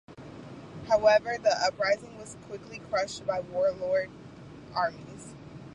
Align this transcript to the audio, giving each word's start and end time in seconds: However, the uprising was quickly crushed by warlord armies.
However, 0.87 1.37
the 1.37 1.55
uprising 1.63 2.17
was 2.17 2.35
quickly 2.47 2.79
crushed 2.79 3.23
by 3.27 3.39
warlord 3.41 4.09
armies. 4.73 5.35